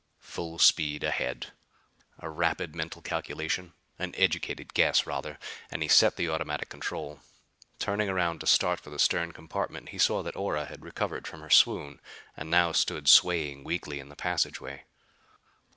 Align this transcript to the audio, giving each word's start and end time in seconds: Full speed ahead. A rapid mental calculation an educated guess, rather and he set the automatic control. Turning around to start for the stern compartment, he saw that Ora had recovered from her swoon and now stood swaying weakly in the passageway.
Full 0.19 0.57
speed 0.57 1.03
ahead. 1.03 1.51
A 2.17 2.27
rapid 2.27 2.75
mental 2.75 3.03
calculation 3.03 3.73
an 3.99 4.15
educated 4.17 4.73
guess, 4.73 5.05
rather 5.05 5.37
and 5.69 5.83
he 5.83 5.87
set 5.87 6.15
the 6.15 6.27
automatic 6.27 6.69
control. 6.69 7.19
Turning 7.77 8.09
around 8.09 8.39
to 8.39 8.47
start 8.47 8.79
for 8.79 8.89
the 8.89 8.97
stern 8.97 9.31
compartment, 9.31 9.89
he 9.89 9.99
saw 9.99 10.23
that 10.23 10.35
Ora 10.35 10.65
had 10.65 10.83
recovered 10.83 11.27
from 11.27 11.41
her 11.41 11.51
swoon 11.51 12.01
and 12.35 12.49
now 12.49 12.71
stood 12.71 13.07
swaying 13.07 13.63
weakly 13.63 13.99
in 13.99 14.09
the 14.09 14.15
passageway. 14.15 14.85